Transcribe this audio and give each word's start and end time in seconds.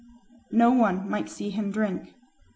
No 0.51 0.71
one 0.71 1.07
might 1.07 1.29
see 1.29 1.51
him 1.51 1.69
drink. 1.69 2.15